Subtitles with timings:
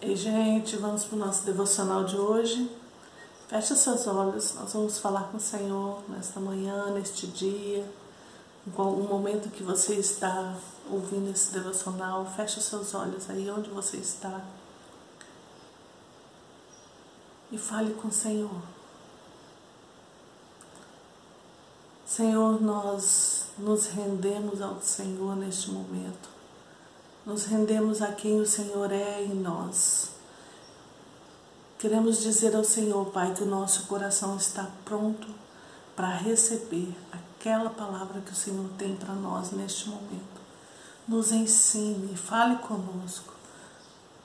[0.00, 2.70] E gente, vamos para o nosso devocional de hoje.
[3.48, 7.84] Feche seus olhos, nós vamos falar com o Senhor nesta manhã, neste dia,
[8.76, 10.56] algum momento que você está
[10.88, 12.24] ouvindo esse devocional.
[12.36, 14.40] Feche seus olhos aí onde você está
[17.50, 18.62] e fale com o Senhor.
[22.06, 26.37] Senhor, nós nos rendemos ao Senhor neste momento.
[27.28, 30.12] Nos rendemos a quem o Senhor é em nós.
[31.78, 35.28] Queremos dizer ao Senhor, Pai, que o nosso coração está pronto
[35.94, 40.40] para receber aquela palavra que o Senhor tem para nós neste momento.
[41.06, 43.34] Nos ensine, fale conosco.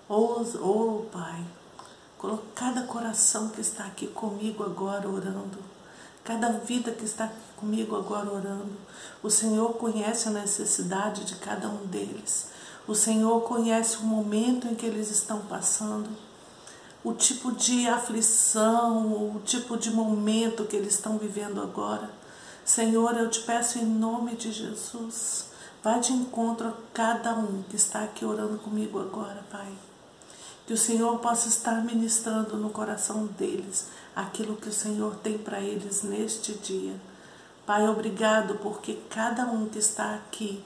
[0.08, 1.44] Oh, oh Pai,
[2.56, 5.60] cada coração que está aqui comigo agora orando,
[6.24, 8.78] cada vida que está comigo agora orando.
[9.22, 12.53] O Senhor conhece a necessidade de cada um deles.
[12.86, 16.10] O Senhor conhece o momento em que eles estão passando,
[17.02, 22.10] o tipo de aflição, o tipo de momento que eles estão vivendo agora.
[22.66, 25.46] Senhor, eu te peço em nome de Jesus,
[25.82, 29.72] vá de encontro a cada um que está aqui orando comigo agora, Pai.
[30.68, 35.62] Que o Senhor possa estar ministrando no coração deles aquilo que o Senhor tem para
[35.62, 36.96] eles neste dia.
[37.66, 40.64] Pai, obrigado porque cada um que está aqui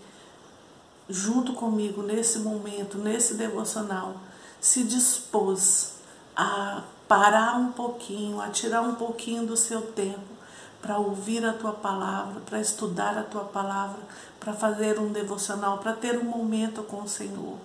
[1.09, 4.15] junto comigo nesse momento, nesse devocional,
[4.59, 5.93] se dispôs
[6.35, 10.37] a parar um pouquinho, a tirar um pouquinho do seu tempo
[10.81, 13.99] para ouvir a tua palavra, para estudar a tua palavra,
[14.39, 17.57] para fazer um devocional, para ter um momento com o Senhor.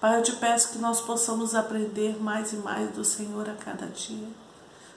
[0.00, 3.86] Pai, eu te peço que nós possamos aprender mais e mais do Senhor a cada
[3.86, 4.28] dia.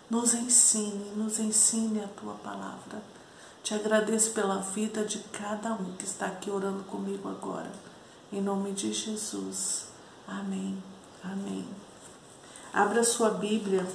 [0.10, 3.02] Nos ensine, nos ensine a tua palavra.
[3.64, 7.72] Te agradeço pela vida de cada um que está aqui orando comigo agora.
[8.34, 9.86] Em nome de Jesus.
[10.28, 10.81] Amém.
[11.23, 11.67] Amém.
[12.73, 13.86] Abra sua Bíblia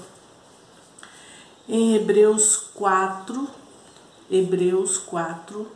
[1.69, 3.49] em Hebreus 4,
[4.31, 5.67] Hebreus 4,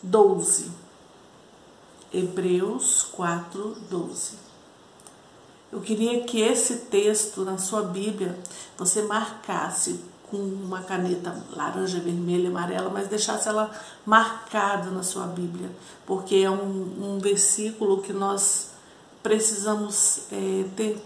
[0.00, 0.70] 12.
[2.12, 4.38] Hebreus 4, 12.
[5.72, 8.38] Eu queria que esse texto na sua Bíblia
[8.76, 13.70] você marcasse com uma caneta laranja, vermelha, amarela, mas deixasse ela
[14.06, 15.70] marcada na sua Bíblia,
[16.06, 18.70] porque é um, um versículo que nós
[19.22, 21.04] precisamos é, ter,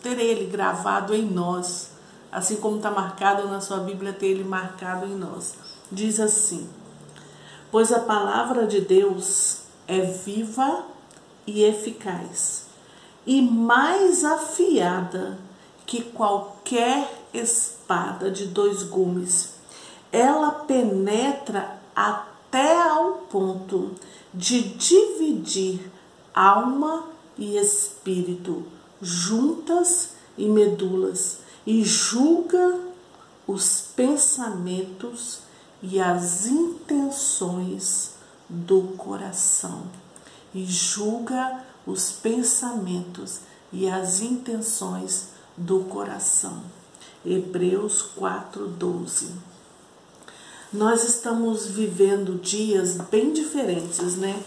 [0.00, 1.90] ter ele gravado em nós,
[2.30, 5.54] assim como está marcado na sua Bíblia, ter ele marcado em nós.
[5.90, 6.70] Diz assim:
[7.72, 10.84] Pois a palavra de Deus é viva
[11.44, 12.66] e eficaz,
[13.26, 15.36] e mais afiada
[15.84, 19.54] que qualquer espada de dois gumes.
[20.10, 23.94] Ela penetra até ao ponto
[24.32, 25.90] de dividir
[26.34, 27.04] alma
[27.36, 28.64] e espírito,
[29.00, 32.80] juntas e medulas, e julga
[33.46, 35.40] os pensamentos
[35.82, 38.14] e as intenções
[38.48, 39.82] do coração.
[40.54, 43.40] E julga os pensamentos
[43.72, 46.62] e as intenções do coração.
[47.32, 49.28] Hebreus 4:12.
[50.72, 54.42] Nós estamos vivendo dias bem diferentes, né?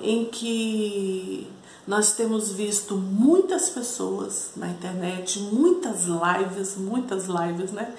[0.00, 1.48] Em que
[1.86, 7.94] nós temos visto muitas pessoas na internet, muitas lives, muitas lives, né?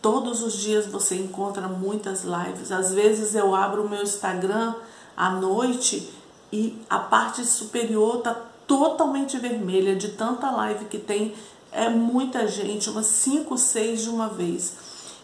[0.00, 2.70] Todos os dias você encontra muitas lives.
[2.70, 4.74] Às vezes eu abro o meu Instagram
[5.16, 6.12] à noite
[6.52, 8.34] e a parte superior tá
[8.66, 11.34] totalmente vermelha de tanta live que tem
[11.76, 14.72] é muita gente, umas 5, 6 de uma vez.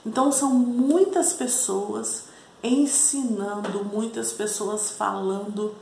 [0.05, 2.25] Então são muitas pessoas
[2.63, 5.75] ensinando, muitas pessoas falando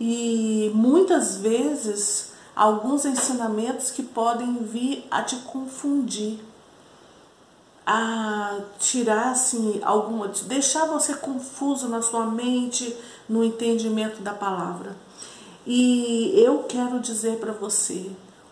[0.00, 6.40] e muitas vezes alguns ensinamentos que podem vir a te confundir,
[7.86, 12.94] a tirar assim alguma, deixar você confuso na sua mente,
[13.28, 14.96] no entendimento da palavra.
[15.64, 18.10] E eu quero dizer para você,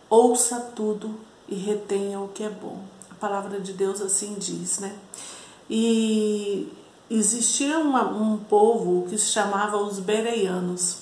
[0.09, 1.15] ouça tudo,
[1.49, 2.81] e retenha o que é bom.
[3.11, 4.97] A palavra de Deus assim diz, né?
[5.69, 6.73] E
[7.11, 10.99] existia uma, um povo que se chamava os bereianos.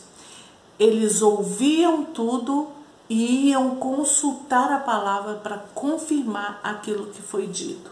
[0.78, 2.68] Eles ouviam tudo
[3.08, 7.90] e iam consultar a palavra para confirmar aquilo que foi dito.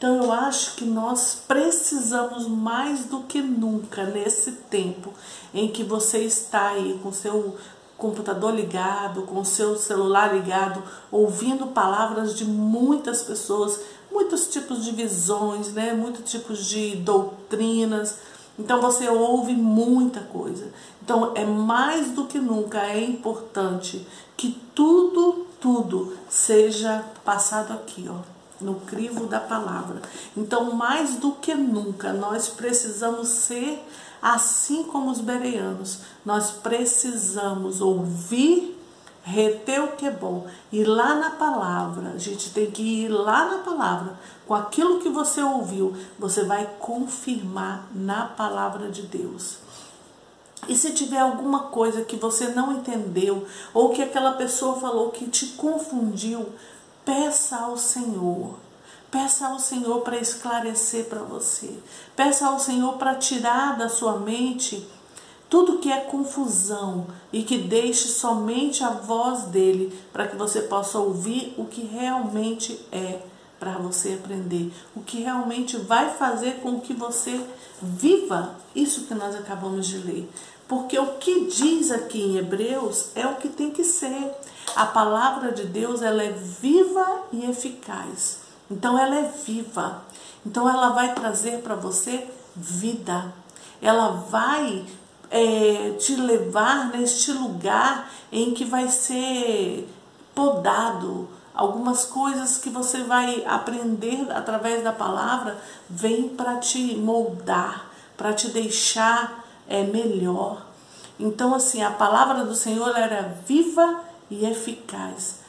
[0.00, 5.12] Então eu acho que nós precisamos mais do que nunca nesse tempo
[5.52, 7.58] em que você está aí com seu
[8.00, 10.82] computador ligado, com o seu celular ligado,
[11.12, 13.80] ouvindo palavras de muitas pessoas,
[14.10, 18.18] muitos tipos de visões, né, muitos tipos de doutrinas.
[18.58, 20.72] Então você ouve muita coisa.
[21.02, 24.06] Então é mais do que nunca é importante
[24.36, 28.16] que tudo, tudo seja passado aqui, ó,
[28.60, 30.00] no crivo da palavra.
[30.36, 33.84] Então mais do que nunca nós precisamos ser
[34.20, 36.00] assim como os bereanos.
[36.24, 38.78] Nós precisamos ouvir
[39.22, 43.50] reter o que é bom, ir lá na palavra, a gente tem que ir lá
[43.50, 49.58] na palavra, com aquilo que você ouviu, você vai confirmar na palavra de Deus.
[50.68, 55.28] E se tiver alguma coisa que você não entendeu, ou que aquela pessoa falou que
[55.28, 56.48] te confundiu,
[57.04, 58.54] peça ao Senhor.
[59.10, 61.78] Peça ao Senhor para esclarecer para você.
[62.14, 64.86] Peça ao Senhor para tirar da sua mente
[65.48, 70.98] tudo que é confusão e que deixe somente a voz dele para que você possa
[71.00, 73.20] ouvir o que realmente é
[73.58, 77.44] para você aprender, o que realmente vai fazer com que você
[77.82, 80.30] viva isso que nós acabamos de ler.
[80.66, 84.32] Porque o que diz aqui em Hebreus é o que tem que ser.
[84.76, 88.39] A palavra de Deus ela é viva e eficaz.
[88.70, 90.02] Então ela é viva.
[90.46, 93.32] Então ela vai trazer para você vida.
[93.82, 94.86] Ela vai
[95.30, 99.88] é, te levar neste lugar em que vai ser
[100.34, 101.28] podado.
[101.52, 105.58] Algumas coisas que você vai aprender através da palavra
[105.88, 110.64] vem para te moldar, para te deixar é, melhor.
[111.18, 114.00] Então, assim, a palavra do Senhor era viva
[114.30, 115.40] e eficaz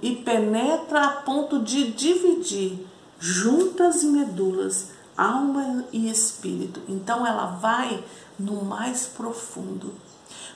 [0.00, 2.86] e penetra a ponto de dividir
[3.18, 6.80] juntas e medulas, alma e espírito.
[6.88, 8.04] Então, ela vai
[8.38, 9.92] no mais profundo.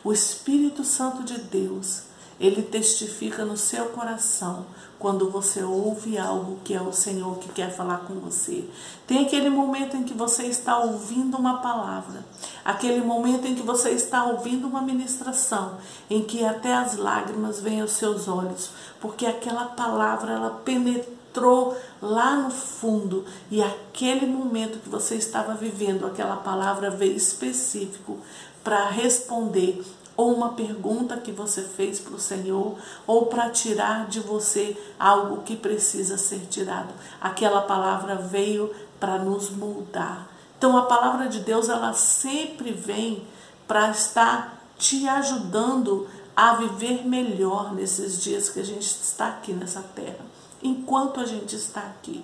[0.04, 2.02] O Espírito Santo de Deus,
[2.40, 4.66] ele testifica no seu coração
[4.98, 8.64] quando você ouve algo que é o Senhor que quer falar com você.
[9.06, 12.24] Tem aquele momento em que você está ouvindo uma palavra,
[12.64, 15.78] aquele momento em que você está ouvindo uma ministração,
[16.08, 18.70] em que até as lágrimas vêm aos seus olhos,
[19.00, 25.54] porque aquela palavra ela penetra entrou lá no fundo e aquele momento que você estava
[25.54, 28.18] vivendo, aquela palavra veio específico
[28.64, 29.82] para responder
[30.20, 32.76] ou uma pergunta que você fez para o Senhor,
[33.06, 36.92] ou para tirar de você algo que precisa ser tirado.
[37.18, 38.70] Aquela palavra veio
[39.00, 40.28] para nos moldar.
[40.58, 43.22] Então a palavra de Deus ela sempre vem
[43.66, 46.06] para estar te ajudando
[46.36, 50.30] a viver melhor nesses dias que a gente está aqui nessa terra
[50.62, 52.22] enquanto a gente está aqui.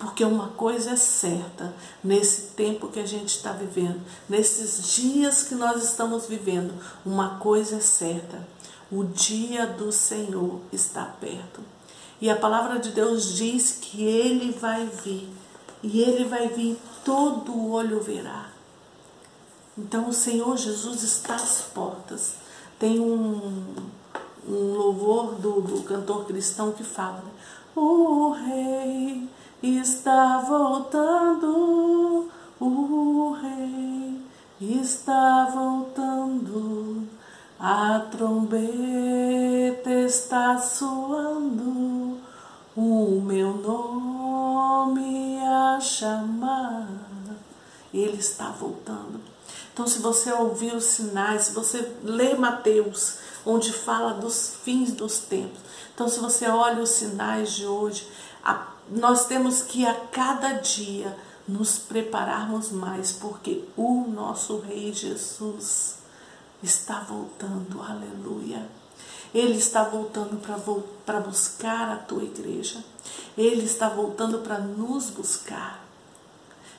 [0.00, 5.54] Porque uma coisa é certa, nesse tempo que a gente está vivendo, nesses dias que
[5.54, 6.72] nós estamos vivendo,
[7.04, 8.48] uma coisa é certa:
[8.90, 11.60] o dia do Senhor está perto.
[12.18, 15.28] E a palavra de Deus diz que ele vai vir,
[15.82, 18.48] e ele vai vir, todo olho verá.
[19.76, 22.36] Então o Senhor Jesus está às portas.
[22.78, 23.66] Tem um,
[24.48, 27.22] um louvor do, do cantor cristão que fala?
[27.76, 29.28] O rei
[29.62, 32.28] está voltando,
[32.58, 34.20] o rei
[34.60, 37.06] está voltando,
[37.58, 42.18] a trombeta está soando,
[42.76, 46.88] o meu nome a chamar.
[47.92, 49.20] Ele está voltando.
[49.72, 55.18] Então, se você ouvir os sinais, se você ler Mateus, onde fala dos fins dos
[55.18, 55.58] tempos.
[55.94, 58.06] Então, se você olha os sinais de hoje,
[58.44, 61.16] a, nós temos que a cada dia
[61.46, 65.98] nos prepararmos mais, porque o nosso Rei Jesus
[66.62, 68.66] está voltando, aleluia.
[69.32, 70.40] Ele está voltando
[71.06, 72.82] para buscar a tua igreja.
[73.38, 75.84] Ele está voltando para nos buscar.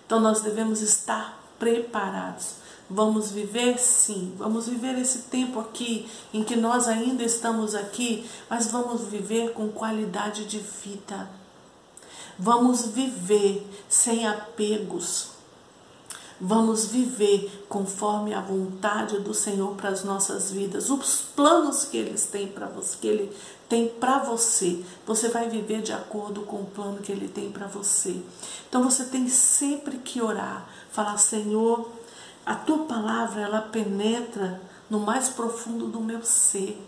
[0.06, 2.62] Então nós devemos estar preparados
[2.94, 3.80] Vamos viver?
[3.80, 9.54] Sim, vamos viver esse tempo aqui em que nós ainda estamos aqui, mas vamos viver
[9.54, 11.30] com qualidade de vida.
[12.38, 15.32] Vamos viver sem apegos.
[16.44, 22.26] Vamos viver conforme a vontade do Senhor para as nossas vidas, os planos que eles
[22.26, 23.38] têm para você, que ele
[23.70, 24.84] tem para você.
[25.06, 28.20] Você vai viver de acordo com o plano que ele tem para você.
[28.68, 31.88] Então você tem sempre que orar, falar: Senhor,
[32.44, 34.60] a tua palavra, ela penetra
[34.90, 36.82] no mais profundo do meu ser.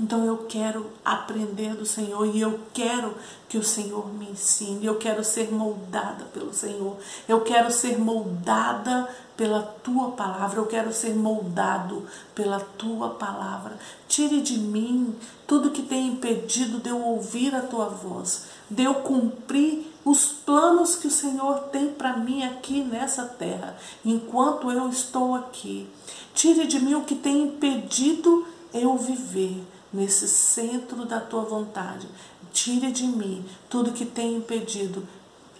[0.00, 3.14] Então eu quero aprender do Senhor e eu quero
[3.48, 4.86] que o Senhor me ensine.
[4.86, 6.96] Eu quero ser moldada pelo Senhor.
[7.28, 10.60] Eu quero ser moldada pela tua palavra.
[10.60, 13.76] Eu quero ser moldado pela tua palavra.
[14.08, 18.96] Tire de mim tudo que tem impedido de eu ouvir a tua voz, de eu
[18.96, 25.34] cumprir os planos que o Senhor tem para mim aqui nessa terra, enquanto eu estou
[25.34, 25.88] aqui.
[26.34, 32.08] Tire de mim o que tem impedido eu viver nesse centro da tua vontade.
[32.52, 35.06] Tire de mim tudo que tem impedido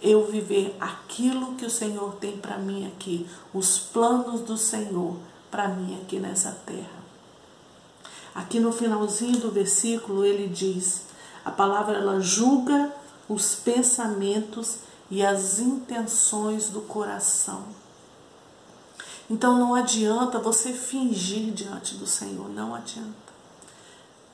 [0.01, 5.15] eu viver aquilo que o Senhor tem para mim aqui, os planos do Senhor
[5.51, 6.99] para mim aqui nessa terra.
[8.33, 11.03] Aqui no finalzinho do versículo ele diz:
[11.43, 12.93] a palavra ela julga
[13.27, 14.77] os pensamentos
[15.11, 17.63] e as intenções do coração.
[19.29, 23.29] Então não adianta você fingir diante do Senhor, não adianta.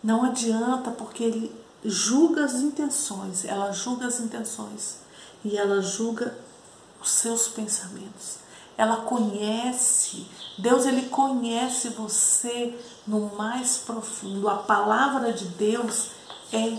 [0.01, 4.97] Não adianta porque ele julga as intenções, ela julga as intenções
[5.43, 6.37] e ela julga
[7.01, 8.37] os seus pensamentos.
[8.77, 14.49] Ela conhece, Deus ele conhece você no mais profundo.
[14.49, 16.09] A palavra de Deus
[16.51, 16.69] é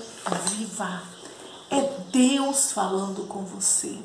[0.51, 1.03] viva.
[1.71, 1.83] É
[2.13, 3.99] Deus falando com você.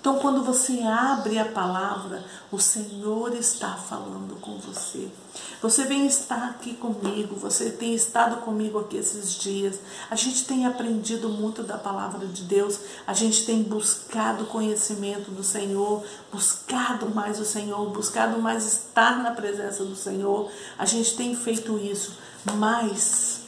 [0.00, 5.08] Então, quando você abre a palavra, o Senhor está falando com você.
[5.60, 9.78] Você vem estar aqui comigo, você tem estado comigo aqui esses dias.
[10.10, 15.44] A gente tem aprendido muito da palavra de Deus, a gente tem buscado conhecimento do
[15.44, 20.50] Senhor, buscado mais o Senhor, buscado mais estar na presença do Senhor.
[20.78, 22.16] A gente tem feito isso,
[22.54, 23.40] mas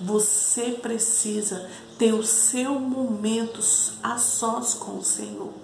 [0.00, 3.60] você precisa ter o seu momento
[4.02, 5.59] a sós com o Senhor.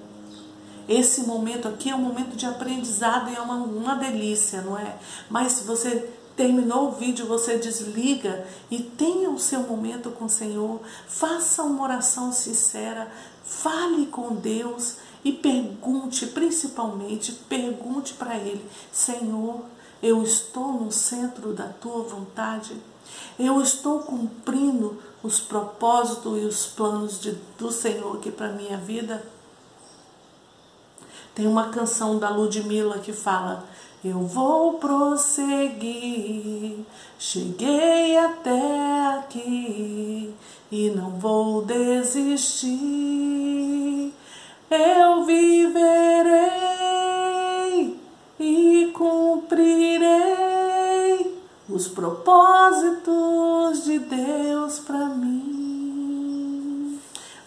[0.88, 4.96] Esse momento aqui é um momento de aprendizado e é uma, uma delícia, não é?
[5.28, 10.30] Mas se você terminou o vídeo, você desliga e tenha o seu momento com o
[10.30, 10.80] Senhor.
[11.08, 13.10] Faça uma oração sincera,
[13.42, 19.62] fale com Deus e pergunte, principalmente, pergunte para Ele: Senhor,
[20.02, 22.76] eu estou no centro da tua vontade?
[23.38, 29.35] Eu estou cumprindo os propósitos e os planos de, do Senhor aqui para minha vida?
[31.36, 33.62] Tem uma canção da Ludmilla que fala:
[34.02, 36.78] Eu vou prosseguir,
[37.18, 40.32] cheguei até aqui
[40.72, 42.74] e não vou desistir.
[44.70, 46.40] Eu viverei
[48.40, 50.06] e cumprirei
[51.68, 55.55] os propósitos de Deus para mim.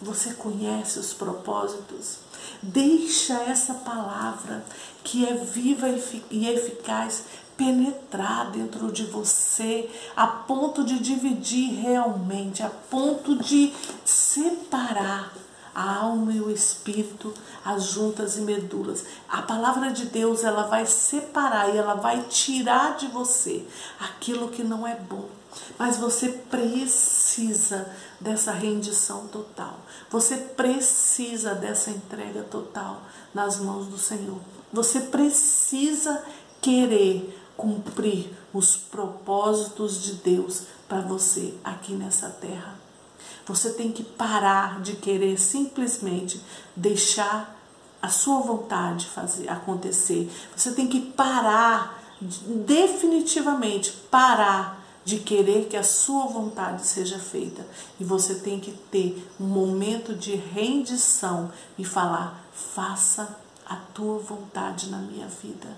[0.00, 2.18] Você conhece os propósitos?
[2.62, 4.64] Deixa essa palavra
[5.04, 5.88] que é viva
[6.30, 7.24] e eficaz
[7.56, 15.34] penetrar dentro de você a ponto de dividir realmente, a ponto de separar
[15.74, 17.32] a alma e o espírito,
[17.64, 19.04] as juntas e medulas.
[19.28, 23.64] A palavra de Deus, ela vai separar e ela vai tirar de você
[23.98, 25.28] aquilo que não é bom.
[25.78, 29.80] Mas você precisa dessa rendição total.
[30.10, 33.02] Você precisa dessa entrega total
[33.34, 34.38] nas mãos do Senhor.
[34.72, 36.22] Você precisa
[36.60, 42.79] querer cumprir os propósitos de Deus para você aqui nessa terra.
[43.46, 46.40] Você tem que parar de querer simplesmente
[46.74, 47.56] deixar
[48.00, 50.30] a sua vontade fazer acontecer.
[50.56, 57.66] Você tem que parar definitivamente parar de querer que a sua vontade seja feita.
[57.98, 64.90] E você tem que ter um momento de rendição e falar: faça a tua vontade
[64.90, 65.68] na minha vida.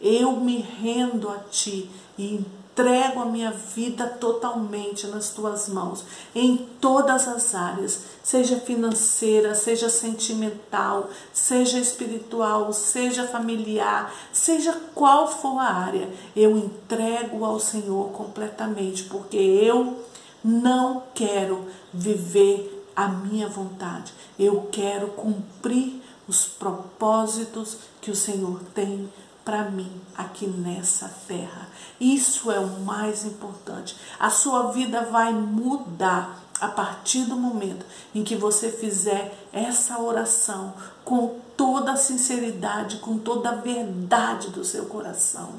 [0.00, 6.56] Eu me rendo a ti e entrego a minha vida totalmente nas tuas mãos, em
[6.80, 15.64] todas as áreas, seja financeira, seja sentimental, seja espiritual, seja familiar, seja qual for a
[15.64, 19.98] área, eu entrego ao Senhor completamente, porque eu
[20.42, 29.10] não quero viver a minha vontade, eu quero cumprir os propósitos que o Senhor tem
[29.44, 31.68] para mim aqui nessa terra.
[32.00, 33.96] Isso é o mais importante.
[34.18, 37.84] A sua vida vai mudar a partir do momento
[38.14, 44.64] em que você fizer essa oração com toda a sinceridade, com toda a verdade do
[44.64, 45.54] seu coração.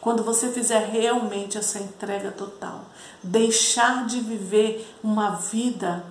[0.00, 2.84] Quando você fizer realmente essa entrega total,
[3.22, 6.04] deixar de viver uma vida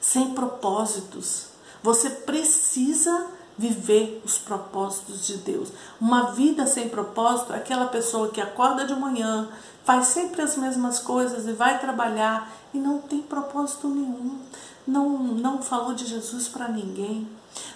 [0.00, 1.46] sem propósitos.
[1.82, 3.26] Você precisa
[3.60, 5.68] viver os propósitos de Deus.
[6.00, 9.48] Uma vida sem propósito é aquela pessoa que acorda de manhã,
[9.84, 14.38] faz sempre as mesmas coisas e vai trabalhar e não tem propósito nenhum.
[14.86, 17.28] Não, não falou de Jesus para ninguém.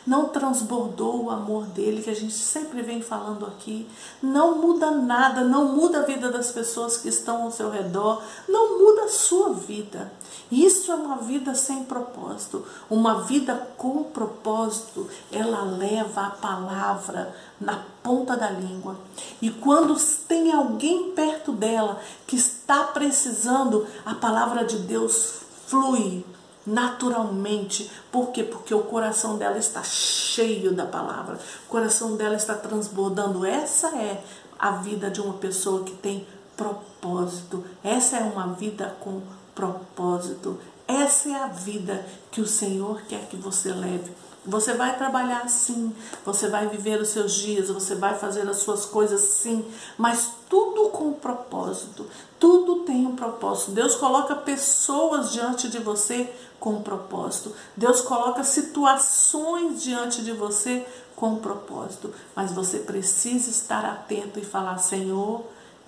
[0.06, 3.88] Não transbordou o amor dele, que a gente sempre vem falando aqui,
[4.22, 8.78] não muda nada, não muda a vida das pessoas que estão ao seu redor, não
[8.78, 10.12] muda a sua vida.
[10.50, 12.64] Isso é uma vida sem propósito.
[12.88, 18.96] Uma vida com propósito, ela leva a palavra na ponta da língua.
[19.40, 19.96] E quando
[20.28, 26.24] tem alguém perto dela que está precisando, a palavra de Deus flui
[26.66, 27.90] naturalmente.
[28.11, 28.42] Por quê?
[28.42, 33.44] Porque o coração dela está cheio da palavra, o coração dela está transbordando.
[33.44, 34.23] Essa é
[34.59, 37.64] a vida de uma pessoa que tem propósito.
[37.83, 39.21] Essa é uma vida com
[39.54, 40.59] propósito.
[40.87, 44.12] Essa é a vida que o Senhor quer que você leve.
[44.46, 48.84] Você vai trabalhar sim, você vai viver os seus dias, você vai fazer as suas
[48.84, 49.64] coisas sim,
[49.96, 52.06] mas tudo com propósito,
[52.38, 53.70] tudo tem um propósito.
[53.70, 60.86] Deus coloca pessoas diante de você com propósito, Deus coloca situações diante de você
[61.16, 65.42] com propósito, mas você precisa estar atento e falar: Senhor,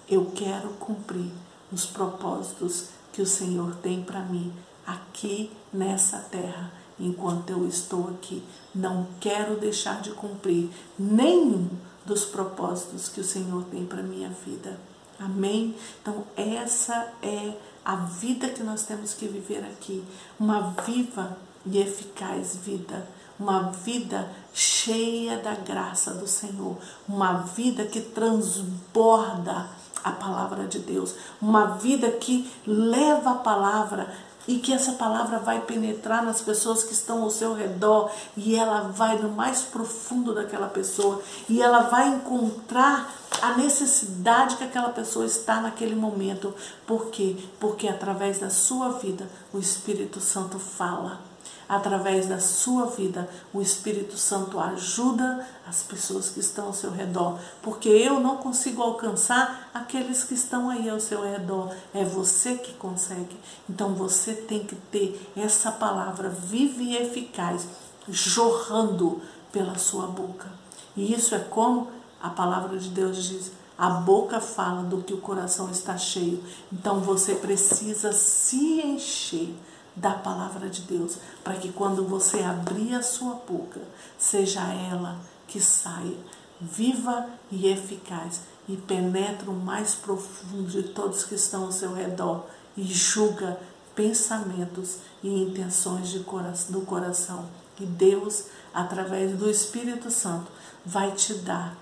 [0.09, 1.31] eu quero cumprir
[1.71, 4.51] os propósitos que o Senhor tem para mim
[4.87, 8.43] aqui nessa terra enquanto eu estou aqui.
[8.75, 11.69] Não quero deixar de cumprir nenhum
[12.05, 14.79] dos propósitos que o Senhor tem para minha vida.
[15.19, 15.75] Amém?
[16.01, 20.05] Então, essa é a vida que nós temos que viver aqui.
[20.39, 23.07] Uma viva e eficaz vida.
[23.39, 26.77] Uma vida cheia da graça do Senhor.
[27.09, 29.69] Uma vida que transborda
[30.05, 31.15] a palavra de Deus.
[31.41, 34.15] Uma vida que leva a palavra
[34.47, 38.83] e que essa palavra vai penetrar nas pessoas que estão ao seu redor e ela
[38.83, 43.13] vai no mais profundo daquela pessoa e ela vai encontrar
[43.43, 46.55] a necessidade que aquela pessoa está naquele momento.
[46.87, 47.37] Por quê?
[47.59, 51.26] Porque através da sua vida o Espírito Santo fala
[51.69, 57.39] através da sua vida, o Espírito Santo ajuda as pessoas que estão ao seu redor,
[57.63, 62.75] porque eu não consigo alcançar aqueles que estão aí ao seu redor, é você que
[62.75, 63.37] consegue.
[63.69, 67.67] Então você tem que ter essa palavra viva e eficaz
[68.09, 69.21] jorrando
[69.51, 70.49] pela sua boca.
[70.97, 71.89] E isso é como
[72.23, 76.43] a palavra de Deus diz: a boca fala do que o coração está cheio.
[76.73, 79.55] Então você precisa se encher
[79.97, 83.81] da palavra de Deus, para que quando você abrir a sua boca,
[84.19, 85.19] seja ela
[85.49, 86.17] que saia
[86.61, 92.47] viva e eficaz e penetre o mais profundo de todos que estão ao seu redor
[92.77, 93.59] e julga
[93.95, 97.47] pensamentos e intenções do coração.
[97.79, 100.51] E Deus, através do Espírito Santo,
[100.85, 101.77] vai te dar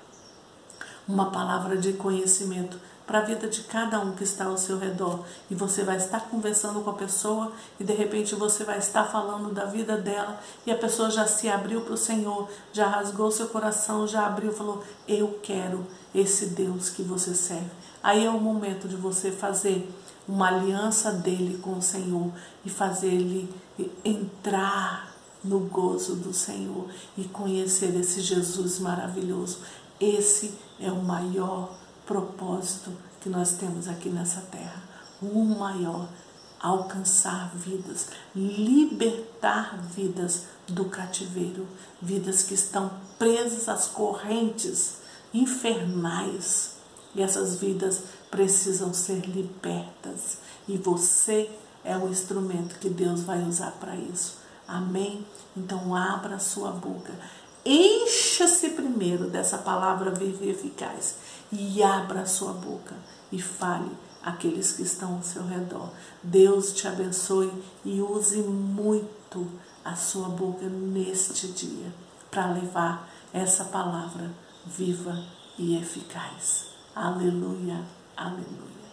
[1.07, 5.25] uma palavra de conhecimento para a vida de cada um que está ao seu redor.
[5.51, 9.53] E você vai estar conversando com a pessoa e de repente você vai estar falando
[9.53, 13.49] da vida dela e a pessoa já se abriu para o Senhor, já rasgou seu
[13.49, 17.71] coração, já abriu, falou: Eu quero esse Deus que você serve.
[18.03, 19.89] Aí é o momento de você fazer
[20.27, 22.33] uma aliança dele com o Senhor
[22.65, 23.53] e fazer ele
[24.05, 29.59] entrar no gozo do Senhor e conhecer esse Jesus maravilhoso.
[30.01, 31.75] Esse é o maior
[32.07, 34.83] propósito que nós temos aqui nessa terra.
[35.23, 36.09] O maior,
[36.61, 41.67] alcançar vidas, libertar vidas do cativeiro,
[42.01, 44.99] vidas que estão presas às correntes
[45.33, 46.77] infernais.
[47.15, 50.39] E essas vidas precisam ser libertas.
[50.67, 51.51] E você
[51.85, 54.39] é o instrumento que Deus vai usar para isso.
[54.67, 55.25] Amém?
[55.57, 57.13] Então abra a sua boca.
[57.65, 61.17] Encha-se primeiro dessa palavra viva e eficaz
[61.51, 62.95] e abra a sua boca
[63.33, 63.91] e fale
[64.23, 65.91] aqueles que estão ao seu redor.
[66.23, 67.51] Deus te abençoe
[67.85, 69.47] e use muito
[69.85, 71.93] a sua boca neste dia
[72.31, 74.31] para levar essa palavra
[74.67, 75.25] viva
[75.59, 76.67] e eficaz.
[76.95, 77.81] Aleluia,
[78.17, 78.84] aleluia.